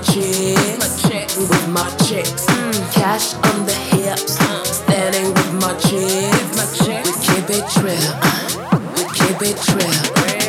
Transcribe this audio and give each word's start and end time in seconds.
my 0.00 0.88
chicks, 0.96 1.36
with 1.36 1.68
my 1.68 1.88
chicks. 2.06 2.46
Cash 2.92 3.34
on 3.34 3.66
the 3.66 3.72
hips, 3.72 4.38
standing 4.64 5.34
with 5.34 5.52
my 5.60 5.74
chicks. 5.74 6.86
We 6.88 7.12
keep 7.26 7.50
it 7.50 7.76
real, 7.82 8.14
we 8.94 9.04
keep 9.14 9.42
it 9.42 9.74
real. 9.74 10.39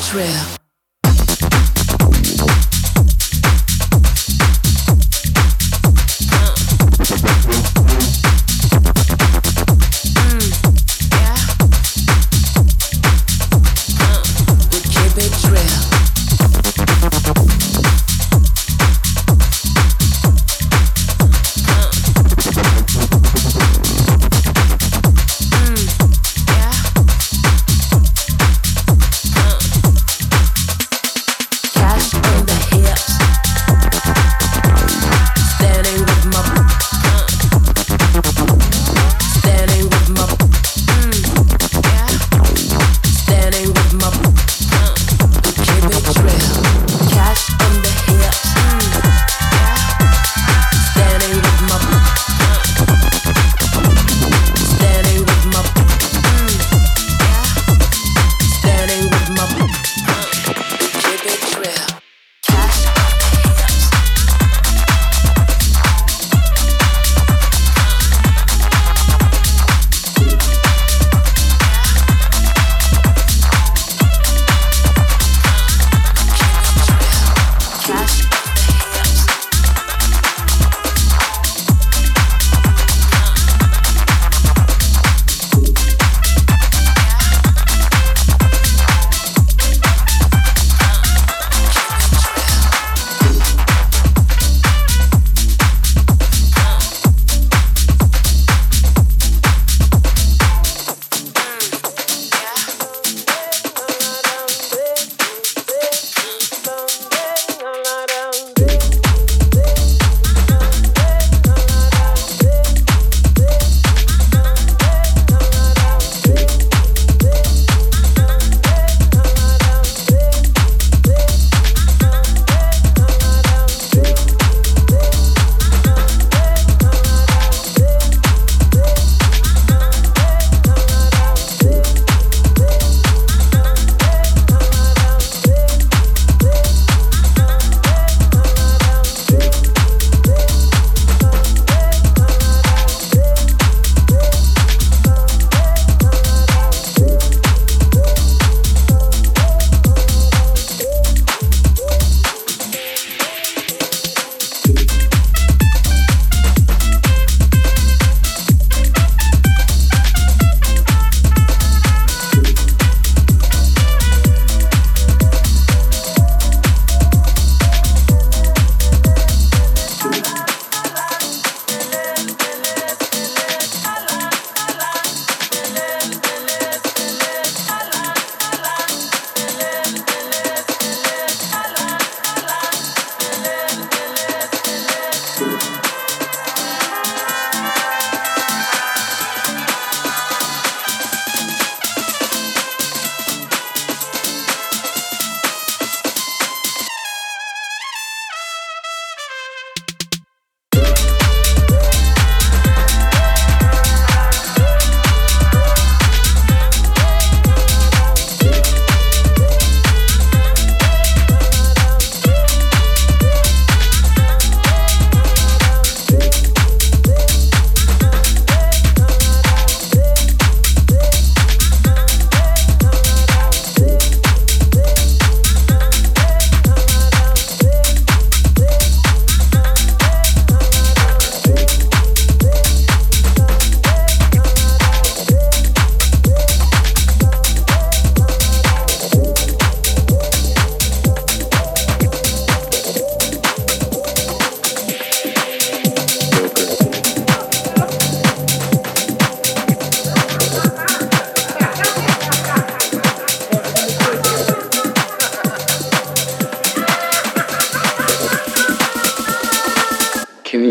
Trail. 0.00 0.57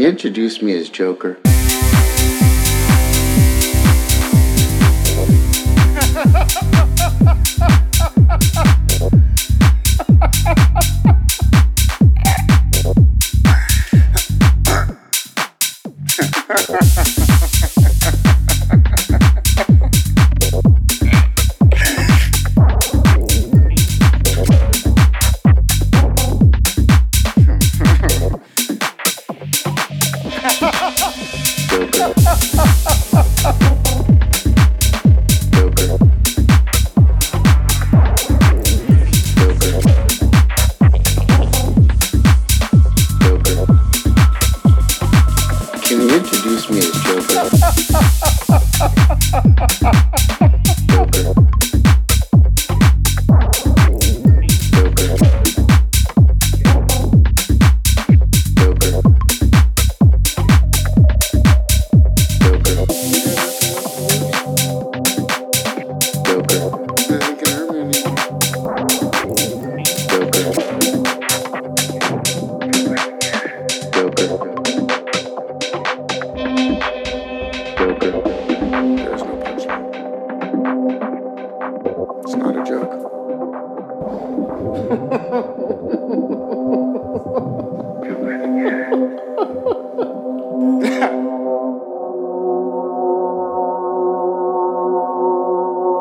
introduced 0.08 0.64
me 0.64 0.74
as 0.74 0.88
Joker. 0.88 1.38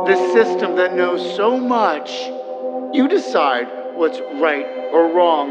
The 0.07 0.33
system 0.33 0.77
that 0.77 0.95
knows 0.95 1.35
so 1.35 1.59
much, 1.59 2.11
you 2.93 3.09
decide 3.09 3.67
what's 3.95 4.21
right 4.41 4.67
or 4.93 5.13
wrong 5.13 5.49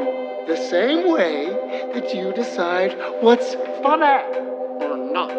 the 0.48 0.56
same 0.56 1.12
way 1.12 1.48
that 1.94 2.14
you 2.14 2.32
decide 2.34 2.96
what's 3.22 3.56
funny 3.84 4.24
or 4.80 4.98
not. 5.12 5.32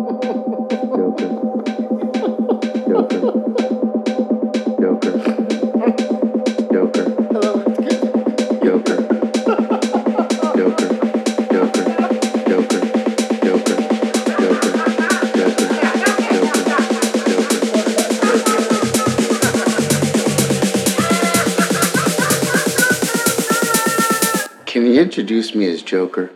Joker? 25.86 26.35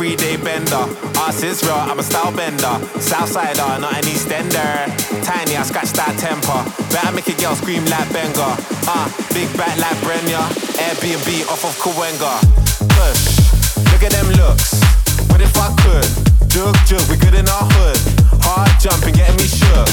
Three 0.00 0.16
day 0.16 0.38
bender. 0.38 0.88
Ass 1.28 1.42
is 1.42 1.62
real, 1.62 1.76
I'm 1.76 1.98
a 1.98 2.02
style 2.02 2.32
bender. 2.32 2.72
Southsider, 3.04 3.76
not 3.84 4.00
an 4.00 4.04
Eastender. 4.08 4.88
Tiny, 5.28 5.60
I 5.60 5.62
scratch 5.62 5.92
that 5.92 6.16
temper. 6.16 6.64
Better 6.88 7.12
make 7.12 7.28
a 7.28 7.36
girl 7.36 7.52
scream 7.52 7.84
like 7.84 8.08
Benga. 8.08 8.56
Ah, 8.88 8.96
uh, 8.96 9.08
big 9.36 9.52
back 9.60 9.76
like 9.76 10.00
Brenya. 10.00 10.40
Airbnb 10.80 11.28
off 11.52 11.68
of 11.68 11.76
Kawenga. 11.76 12.32
Push, 12.96 13.44
look 13.92 14.00
at 14.00 14.16
them 14.16 14.32
looks. 14.40 14.80
What 15.28 15.44
if 15.44 15.52
I 15.60 15.68
could? 15.84 16.08
Jug, 16.48 16.72
jug, 16.88 17.04
we 17.12 17.20
good 17.20 17.36
in 17.36 17.44
our 17.44 17.68
hood. 17.76 18.00
Hard 18.40 18.72
jumping, 18.80 19.20
getting 19.20 19.36
me 19.36 19.44
shook. 19.44 19.84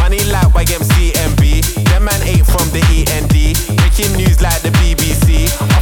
Money 0.00 0.24
like 0.32 0.48
YMCMB. 0.56 1.84
Them 1.92 2.08
man 2.08 2.22
ate 2.24 2.48
from 2.48 2.64
the 2.72 2.80
END. 2.88 3.36
Breaking 3.84 4.16
news 4.16 4.40
like 4.40 4.64
the 4.64 4.72
BBC. 4.80 5.75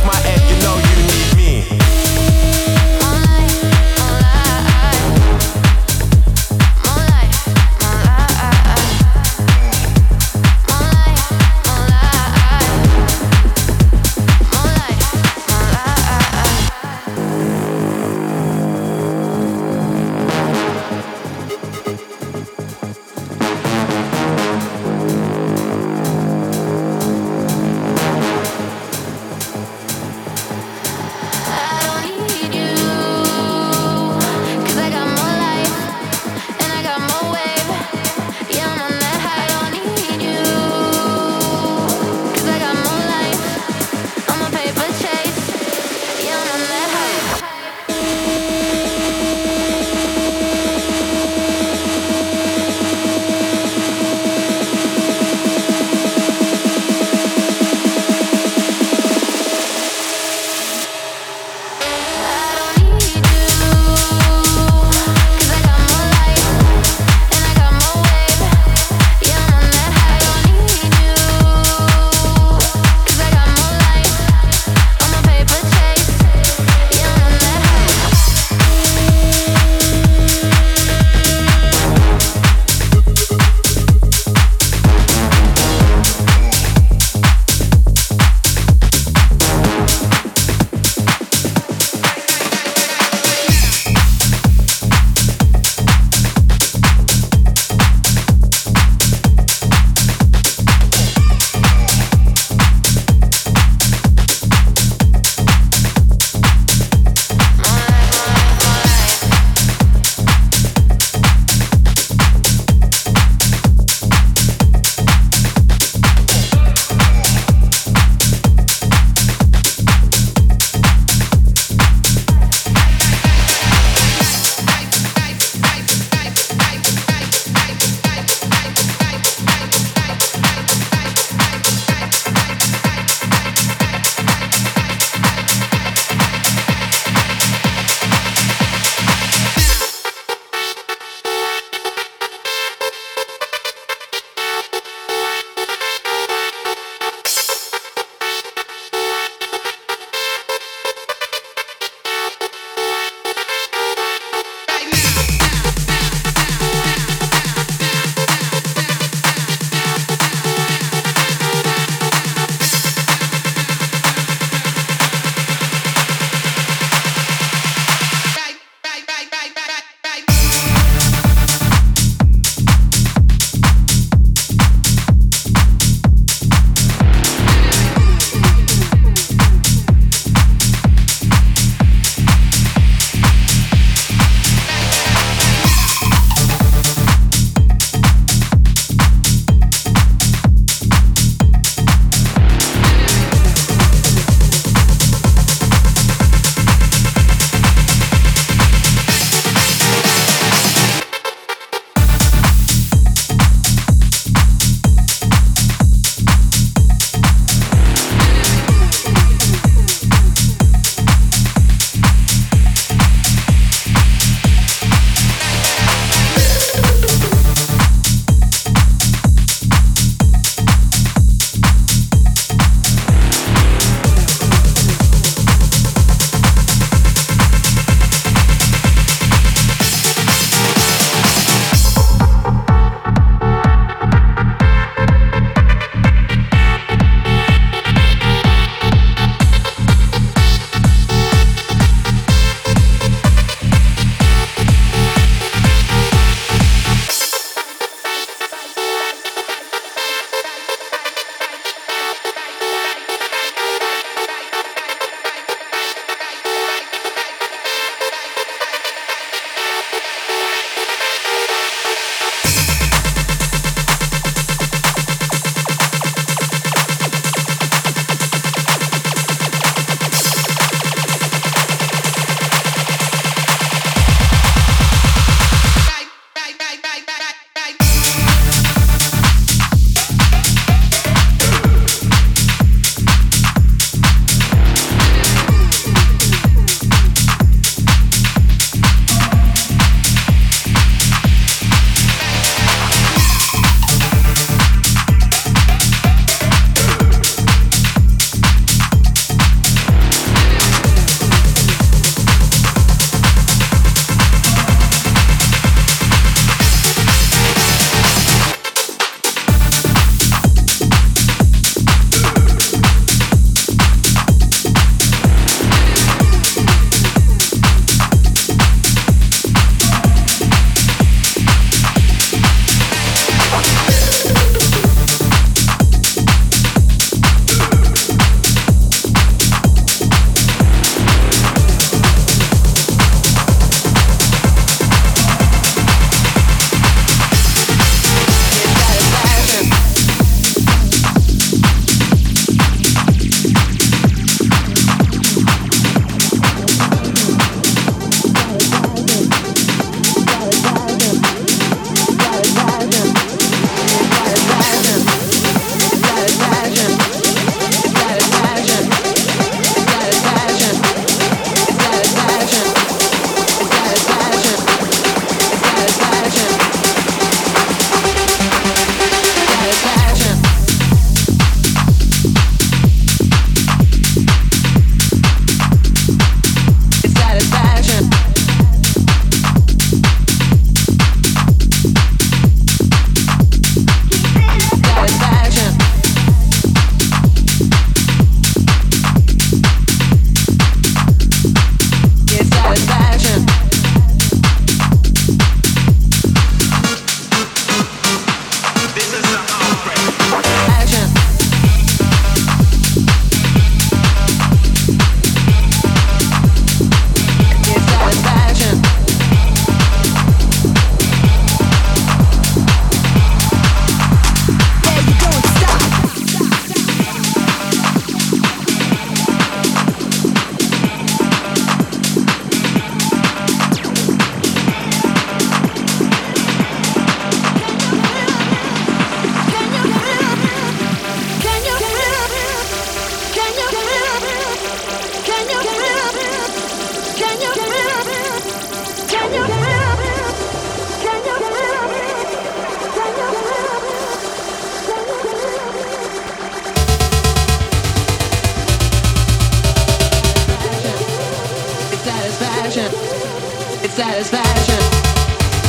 satisfaction. 452.75 453.85
It's 453.85 453.95
satisfaction. 453.95 454.81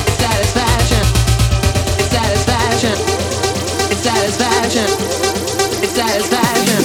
It's 0.08 0.18
satisfaction. 0.18 1.06
It's 2.00 2.10
satisfaction. 2.10 2.98
It's 3.92 4.02
satisfaction. 4.02 4.90
It's 5.84 5.94
satisfaction. 5.94 6.82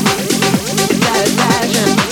It's 0.90 1.06
satisfaction. 1.06 2.09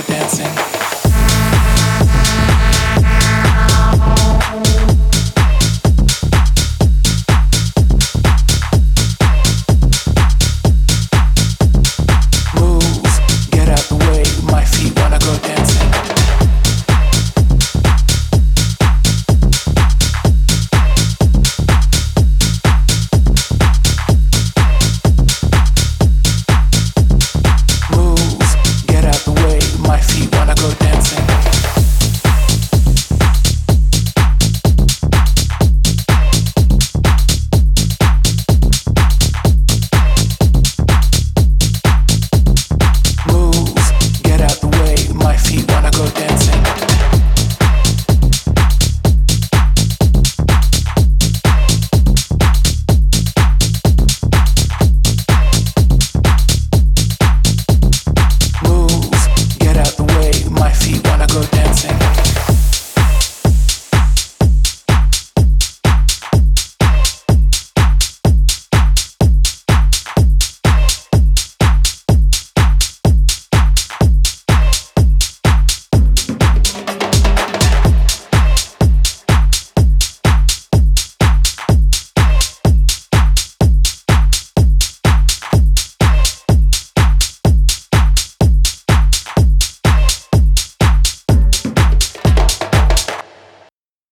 dancing. 0.00 0.71